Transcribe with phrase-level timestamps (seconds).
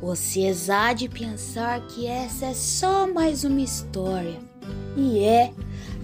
[0.00, 4.38] Você há de pensar que essa é só mais uma história.
[4.96, 5.52] E é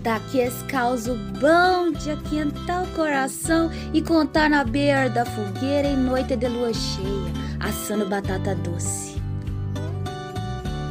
[0.03, 6.37] daqueles causo bom de aquentar o coração e contar na beira da fogueira em noite
[6.37, 9.15] de lua cheia, assando batata doce.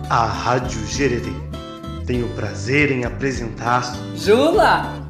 [0.10, 1.53] A Rádio Gererê
[2.06, 5.10] tem o prazer em apresentar Jula,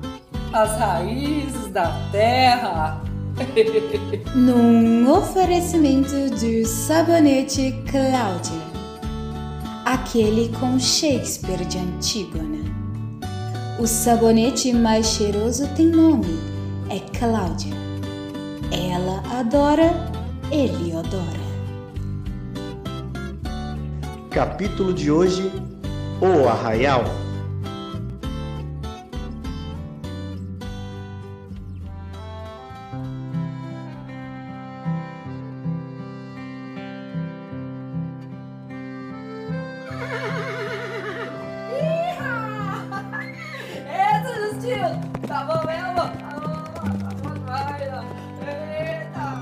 [0.51, 3.01] as raízes da terra.
[4.35, 8.61] Num oferecimento do sabonete Cláudia,
[9.85, 12.63] aquele com Shakespeare de Antígona.
[13.79, 16.39] O sabonete mais cheiroso tem nome,
[16.89, 17.73] é Cláudia.
[18.71, 19.91] Ela adora,
[20.51, 21.43] ele adora.
[24.33, 25.51] capítulo de hoje
[26.23, 27.03] O Arraial.
[45.27, 45.27] Tá?
[45.27, 45.43] Tá
[49.13, 49.33] tá!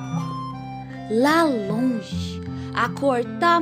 [1.11, 2.41] Lá longe,
[2.73, 3.61] a cortar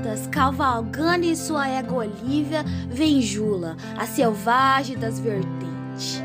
[0.00, 6.22] matas, cavalgando em sua égua Olívia, vem Jula, a selvagem das vertentes.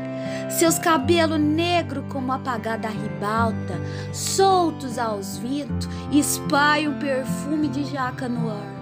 [0.50, 3.78] Seus cabelos negros como apagada ribalta,
[4.12, 8.76] soltos aos ventos, espalham um perfume de jaca no ar.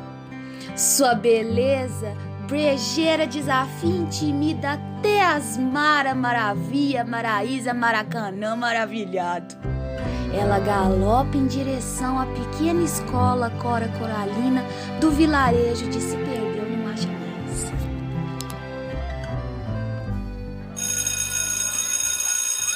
[0.77, 2.15] Sua beleza,
[2.47, 9.74] brejeira, desafia, intimida até as Mara Maravilha, Maraísa, Maracanã maravilhado.
[10.37, 14.65] Ela galopa em direção à pequena escola Cora Coralina
[15.01, 17.73] do vilarejo de Se Perdeu no Acha Mais.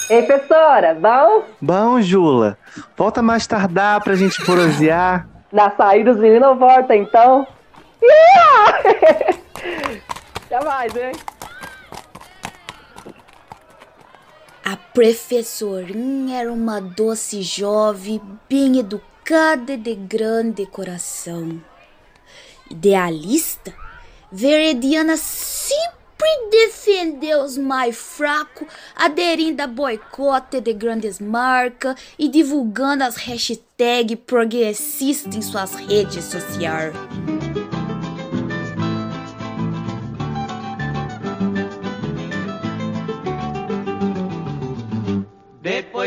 [0.08, 1.42] Ei, professora, bom?
[1.60, 2.56] Bom, Jula,
[2.96, 5.26] volta mais tardar pra gente prosear.
[5.52, 7.46] Na saída os meninos voltam, então.
[8.00, 8.78] Yeah!
[10.46, 11.12] Até mais, hein?
[14.70, 18.20] A professorinha era uma doce jovem,
[18.50, 21.58] bem educada e de grande coração.
[22.70, 23.74] Idealista,
[24.30, 33.16] Verediana sempre defendeu os mais fracos, aderindo a boicote de grandes marcas e divulgando as
[33.16, 36.92] hashtags progressistas em suas redes sociais.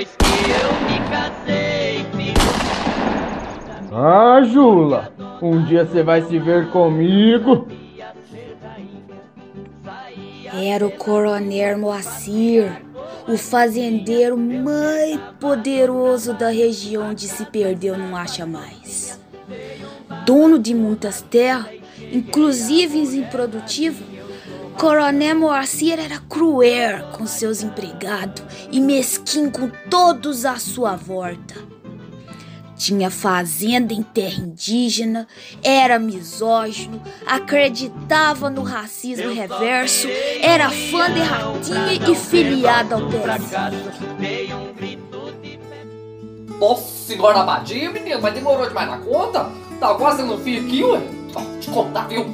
[0.02, 2.06] Depois que eu me casei,
[3.94, 7.68] Ah, Jula, um dia você vai se ver comigo.
[10.54, 12.82] Era o coronel Moacir,
[13.28, 19.20] o fazendeiro mais poderoso da região de se perdeu não acha mais.
[20.26, 21.68] Dono de muitas terras,
[22.12, 24.11] inclusive improdutivas,
[24.82, 31.54] Coronel Moacir era cruel com seus empregados e mesquinho com todos à sua volta.
[32.76, 35.28] Tinha fazenda em terra indígena,
[35.64, 40.08] era misógino, acreditava no racismo reverso,
[40.42, 43.52] era fã de ratinha e filiado ao PS.
[44.18, 45.60] veio grito de
[46.60, 49.48] Nossa senhora abadia, menino, mas demorou demais na conta?
[49.80, 51.00] Tá quase no fim aqui, ué?
[51.36, 52.26] Ó, te contar, viu?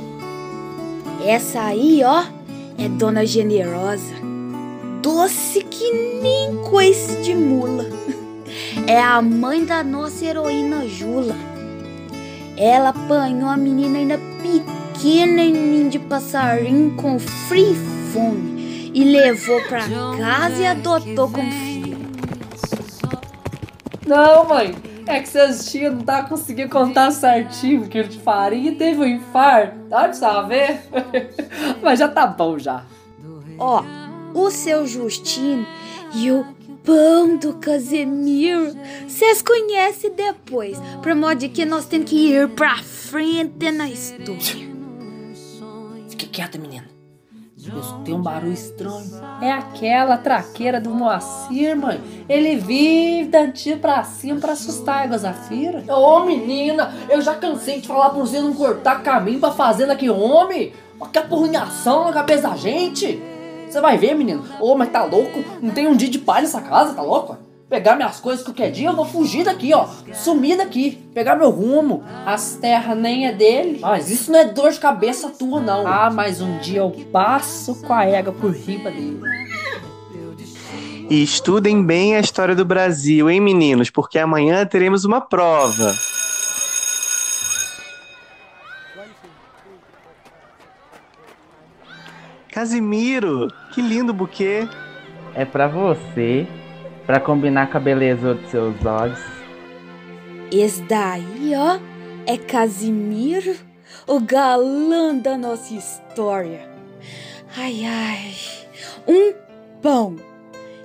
[1.25, 2.36] Essa aí, ó,
[2.77, 4.13] é Dona Generosa.
[5.01, 7.85] Doce que nem coice de mula.
[8.85, 11.35] É a mãe da nossa heroína Jula.
[12.55, 19.03] Ela apanhou a menina ainda pequena em ninho de passarinho com frio e fome e
[19.03, 19.81] levou pra
[20.17, 21.97] casa e adotou como filho.
[24.05, 24.73] Não, mãe.
[25.07, 28.99] É que seus tios não tá conseguindo contar certinho o quilo de farinha e teve
[28.99, 29.77] um infarto.
[29.89, 30.81] Dá de saber?
[31.81, 32.83] Mas já tá bom já.
[33.57, 33.83] Ó,
[34.33, 35.65] o seu Justino
[36.13, 36.45] e o
[36.83, 38.75] pão do Casemiro,
[39.07, 44.67] vocês conhecem depois, por modo que nós temos que ir pra frente na história.
[46.09, 46.86] Fique quieta, menina.
[47.69, 49.21] Eu escutei um barulho estranho.
[49.41, 52.01] É aquela traqueira do Moacir, mãe.
[52.29, 55.83] Ele vive dantinho pra cima pra assustar a Zafira.
[55.93, 60.09] Ô, menina, eu já cansei de falar pra você não cortar caminho pra fazenda aqui,
[60.09, 60.73] homem.
[60.99, 63.21] Olha que apurrinhação na cabeça da gente.
[63.69, 64.43] Você vai ver, menino.
[64.59, 65.43] Ô, mas tá louco?
[65.61, 67.37] Não tem um dia de paz nessa casa, tá louco?
[67.69, 69.87] Pegar minhas coisas qualquer dia, eu vou fugir daqui, ó.
[70.13, 72.03] Sumir daqui, pegar meu rumo.
[72.25, 73.79] As terras nem é dele.
[73.81, 75.85] Mas isso não é dor de cabeça tua, não.
[75.85, 79.21] Ah, mas um dia eu passo com a égua por riba dele.
[81.09, 83.89] E estudem bem a história do Brasil, hein, meninos?
[83.89, 85.93] Porque amanhã teremos uma prova.
[92.51, 94.67] Casimiro, que lindo buquê.
[95.33, 96.47] É pra você,
[97.07, 99.19] pra combinar com a beleza dos seus olhos.
[100.51, 101.79] Esse daí, ó,
[102.25, 103.55] é Casimiro,
[104.05, 106.69] o galã da nossa história.
[107.57, 108.35] Ai, ai,
[109.07, 109.33] um
[109.81, 110.17] pão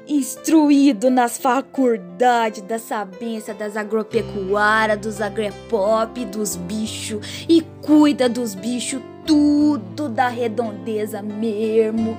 [0.07, 9.01] instruído nas faculdades da sabência das agropecuárias, dos agrepop, dos bichos e cuida dos bichos
[9.27, 12.17] tudo da redondeza mesmo.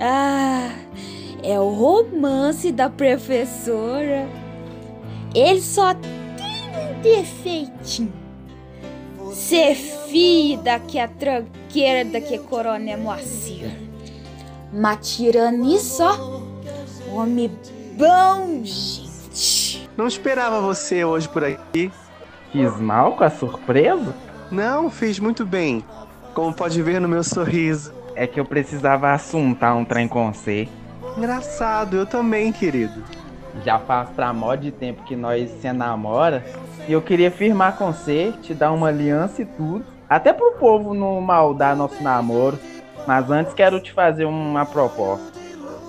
[0.00, 0.70] Ah,
[1.46, 4.28] é o romance da professora.
[5.32, 6.10] Ele só tem
[6.74, 8.12] um defeitinho.
[9.32, 13.70] Ser filho daquela tranqueira daquele coronel Moacir.
[14.72, 16.42] Mas tirando isso, ó,
[17.14, 17.50] homem
[17.96, 19.88] bom, gente.
[19.96, 21.92] Não esperava você hoje por aqui.
[22.50, 24.12] Fiz mal com a surpresa?
[24.50, 25.84] Não, fez muito bem.
[26.34, 27.94] Como pode ver no meu sorriso.
[28.16, 30.68] É que eu precisava assuntar um trem com você.
[31.16, 33.02] Engraçado, eu também, querido.
[33.64, 36.44] Já faz pra mó de tempo que nós se namora.
[36.86, 39.84] E eu queria firmar com você, te dar uma aliança e tudo.
[40.08, 42.58] Até pro povo não maldar nosso namoro.
[43.06, 45.32] Mas antes quero te fazer uma proposta.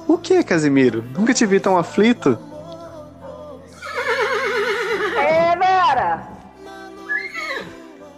[0.07, 1.03] O que, Casimiro?
[1.17, 2.39] Nunca te vi tão aflito.
[5.17, 6.27] É, Vera!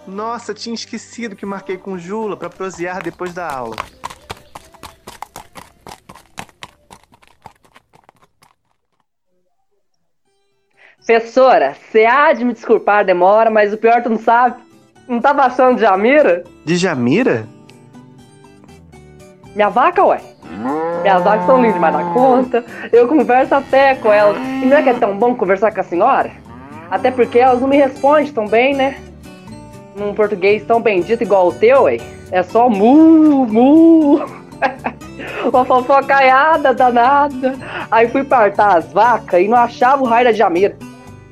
[0.05, 3.75] Nossa, tinha esquecido que marquei com Jula pra prosear depois da aula.
[11.09, 14.61] Professora, você há de me desculpar a demora, mas o pior tu não sabe.
[15.07, 16.43] Não tava achando de Jamira?
[16.63, 17.47] De Jamira?
[19.55, 20.21] Minha vaca, ué.
[21.01, 22.63] Minhas vacas são lindas demais da conta.
[22.93, 24.37] Eu converso até com elas.
[24.37, 26.29] E não é que é tão bom conversar com a senhora?
[26.91, 29.01] Até porque elas não me respondem tão bem, né?
[29.95, 31.97] Num português tão bendito igual o teu, ué.
[32.29, 34.19] É só mu, mu.
[35.51, 37.55] Uma fofocaiada danada.
[37.89, 40.77] Aí fui partar as vacas e não achava o raio da Jamira.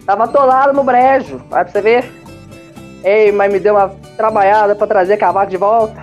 [0.08, 1.42] Tava atolado no brejo.
[1.50, 2.12] Vai pra você ver.
[3.04, 6.02] Ei, mas me deu uma trabalhada pra trazer a vaca de volta.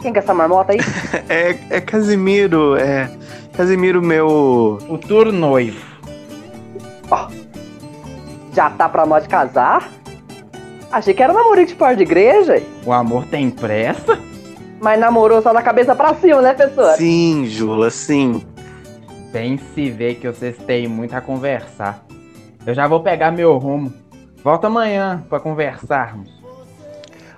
[0.00, 0.78] Quem que é essa marmota aí?
[1.28, 3.10] É, é Casimiro, é.
[3.52, 4.78] Casimiro, meu.
[4.86, 5.88] Futuro noivo.
[8.54, 9.88] Já tá pra nós casar?
[10.90, 12.62] Achei que era namorinho de porta de igreja.
[12.84, 14.18] O amor tem pressa?
[14.80, 16.96] Mas namorou só da cabeça pra cima, né, professor?
[16.96, 18.44] Sim, Jula, sim.
[19.32, 22.07] Bem se vê que vocês têm muito a conversar.
[22.68, 23.90] Eu já vou pegar meu rumo.
[24.44, 26.30] Volta amanhã pra conversarmos.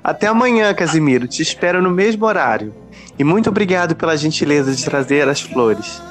[0.03, 1.29] Até amanhã, Casimiro.
[1.29, 2.75] Te espero no mesmo horário.
[3.17, 6.03] E muito obrigado pela gentileza de trazer as flores.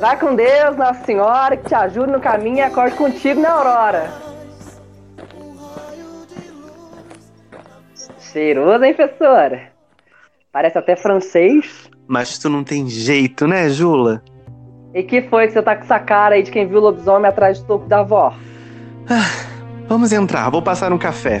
[0.00, 4.08] Vai com Deus, Nossa Senhora, que te ajude no caminho e acorde contigo na aurora.
[8.20, 9.72] Cheiroso, hein, professora?
[10.52, 11.90] Parece até francês.
[12.06, 14.22] Mas tu não tem jeito, né, Jula?
[14.94, 17.28] E que foi que você tá com essa cara aí de quem viu o lobisomem
[17.28, 18.34] atrás do topo da avó?
[19.88, 21.40] Vamos entrar, vou passar um café.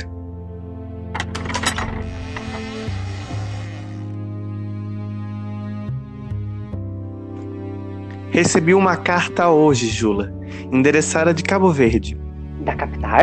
[8.30, 10.32] Recebi uma carta hoje, Jula,
[10.72, 12.18] endereçada de Cabo Verde.
[12.60, 13.20] Da capital?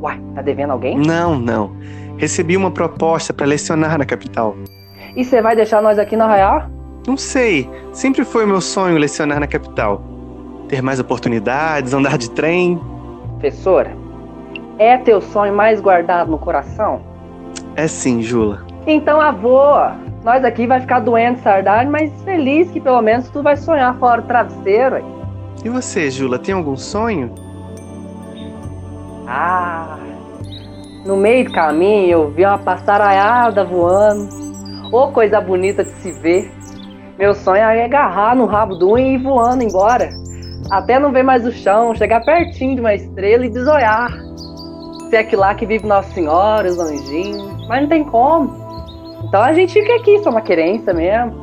[0.00, 0.98] Uai, tá devendo alguém?
[0.98, 1.76] Não, não.
[2.16, 4.56] Recebi uma proposta para lecionar na capital.
[5.14, 6.73] E você vai deixar nós aqui no Arraial?
[7.06, 10.02] Não sei, sempre foi meu sonho lecionar na capital.
[10.68, 12.80] Ter mais oportunidades, andar de trem.
[13.38, 13.94] Professora,
[14.78, 17.02] é teu sonho mais guardado no coração?
[17.76, 18.64] É sim, Jula.
[18.86, 19.74] Então, avô,
[20.24, 24.22] nós aqui vai ficar doente, saudade, mas feliz que pelo menos tu vai sonhar fora
[24.22, 25.04] do travesseiro.
[25.62, 27.30] E você, Jula, tem algum sonho?
[29.26, 29.98] Ah,
[31.04, 34.28] no meio do caminho eu vi uma passaraiada voando.
[34.90, 36.50] Ô, coisa bonita de se ver.
[37.18, 40.08] Meu sonho é agarrar no rabo do um e ir voando embora.
[40.70, 44.10] Até não ver mais o chão, chegar pertinho de uma estrela e desolhar.
[45.08, 47.68] Se é aquilo lá que vive Nossa Senhora, os anjinhos.
[47.68, 48.50] Mas não tem como.
[49.24, 51.34] Então a gente fica aqui, só uma querência mesmo.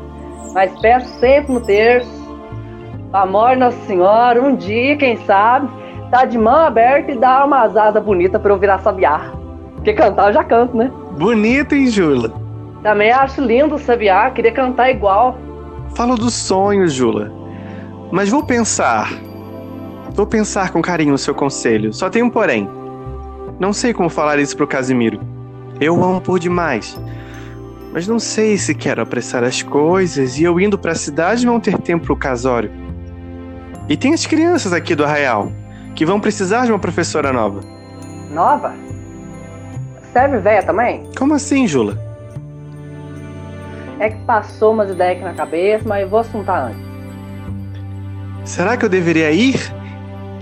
[0.54, 2.22] Mas peço sempre no terço.
[3.14, 5.70] Amor Nossa Senhora, um dia, quem sabe,
[6.10, 9.32] tá de mão aberta e dá uma asada bonita pra eu virar sabiá.
[9.76, 10.92] Porque cantar eu já canto, né?
[11.18, 12.32] Bonito, hein, Jula?
[12.84, 15.38] Também acho lindo o sabiá, queria cantar igual.
[15.96, 17.32] Falo do sonho, Jula.
[18.12, 19.12] Mas vou pensar.
[20.14, 21.94] Vou pensar com carinho o seu conselho.
[21.94, 22.70] Só tem um porém.
[23.60, 25.20] Não sei como falar isso pro Casimiro.
[25.80, 27.00] Eu o amo por demais.
[27.94, 31.78] Mas não sei se quero apressar as coisas e eu indo pra cidade não ter
[31.78, 32.72] tempo pro casório.
[33.90, 35.52] E tem as crianças aqui do arraial,
[35.94, 37.60] que vão precisar de uma professora nova.
[38.32, 38.74] Nova?
[40.14, 41.04] Serve véia também?
[41.18, 42.11] Como assim, Jula?
[44.02, 46.82] É que passou umas ideias aqui na cabeça, mas eu vou assuntar antes.
[48.44, 49.60] Será que eu deveria ir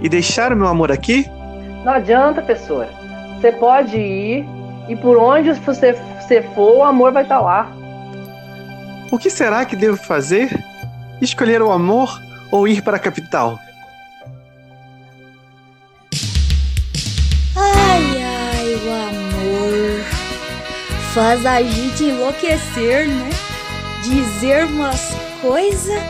[0.01, 1.29] e deixar o meu amor aqui?
[1.83, 2.89] Não adianta, professora.
[3.35, 4.45] Você pode ir
[4.87, 7.69] e por onde você, você for, o amor vai estar lá.
[9.11, 10.57] O que será que devo fazer?
[11.21, 12.17] Escolher o amor
[12.53, 13.59] ou ir para a capital?
[17.57, 20.05] Ai, ai, o amor
[21.13, 23.48] faz a gente enlouquecer, né?
[24.09, 26.01] Dizer umas coisas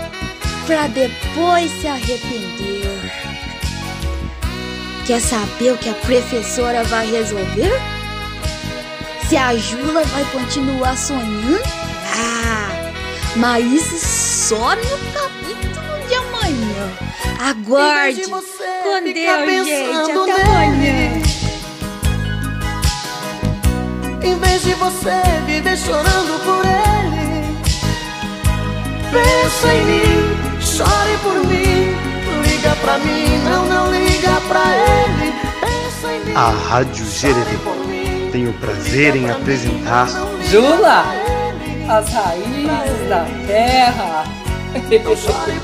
[0.65, 3.11] pra depois se arrepender.
[5.05, 7.73] Quer saber o que a professora vai resolver?
[9.27, 11.59] Se a Jula vai continuar sonhando?
[12.15, 12.89] Ah,
[13.35, 16.91] mas isso só no capítulo de amanhã.
[17.37, 18.23] Aguarde!
[18.23, 20.11] Com Deus, gente.
[20.11, 21.21] Até amanhã.
[24.23, 26.98] Em vez de você viver chorando por ele
[29.11, 31.95] Pensa em mim, chore por mim.
[32.43, 35.33] Liga pra mim, não, não liga pra ele.
[35.59, 37.57] Pensa em mim, A Rádio Gererê
[38.31, 40.07] tem o prazer em apresentar
[40.51, 41.03] Jula,
[41.89, 44.25] as raízes da terra.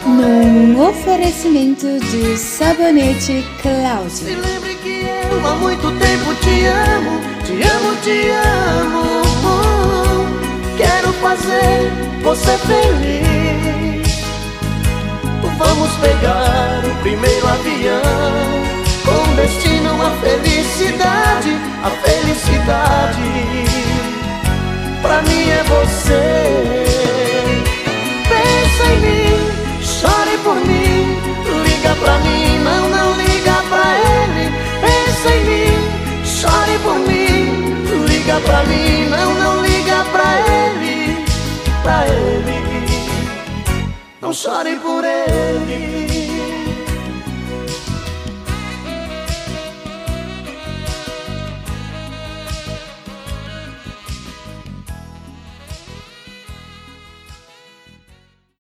[0.04, 4.42] Num oferecimento de sabonete Se Cláudio.
[4.42, 8.32] lembre que eu há muito tempo te amo Te amo, te
[8.82, 9.22] amo.
[10.76, 11.92] Quero fazer
[12.24, 13.15] você feliz
[19.46, 21.52] Destino à felicidade
[21.84, 23.22] A felicidade.
[25.04, 26.86] Pra mim é você.
[28.28, 29.38] Pensa em mim,
[29.84, 31.20] chore por mim.
[31.64, 33.86] Liga pra mim, não, não liga pra
[34.16, 34.52] ele.
[34.82, 35.78] Pensa em mim,
[36.26, 38.08] chore por mim.
[38.08, 41.24] Liga pra mim, não, não liga pra ele.
[41.84, 42.58] Pra ele.
[44.20, 45.06] Não chore por